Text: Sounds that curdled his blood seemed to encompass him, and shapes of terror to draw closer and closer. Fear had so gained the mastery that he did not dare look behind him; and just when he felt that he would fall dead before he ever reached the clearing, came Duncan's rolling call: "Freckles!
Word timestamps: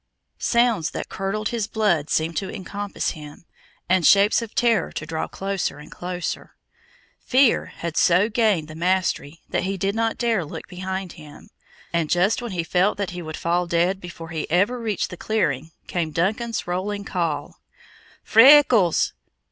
Sounds 0.39 0.89
that 0.89 1.09
curdled 1.09 1.49
his 1.49 1.67
blood 1.67 2.09
seemed 2.09 2.35
to 2.37 2.49
encompass 2.49 3.11
him, 3.11 3.45
and 3.87 4.03
shapes 4.03 4.41
of 4.41 4.55
terror 4.55 4.91
to 4.91 5.05
draw 5.05 5.27
closer 5.27 5.77
and 5.77 5.91
closer. 5.91 6.55
Fear 7.19 7.67
had 7.67 7.95
so 7.95 8.27
gained 8.27 8.67
the 8.67 8.73
mastery 8.73 9.41
that 9.49 9.61
he 9.65 9.77
did 9.77 9.93
not 9.93 10.17
dare 10.17 10.43
look 10.43 10.67
behind 10.67 11.11
him; 11.11 11.51
and 11.93 12.09
just 12.09 12.41
when 12.41 12.53
he 12.53 12.63
felt 12.63 12.97
that 12.97 13.11
he 13.11 13.21
would 13.21 13.37
fall 13.37 13.67
dead 13.67 14.01
before 14.01 14.29
he 14.29 14.49
ever 14.49 14.79
reached 14.79 15.11
the 15.11 15.17
clearing, 15.17 15.69
came 15.85 16.09
Duncan's 16.09 16.65
rolling 16.65 17.05
call: 17.05 17.59
"Freckles! 18.23 19.13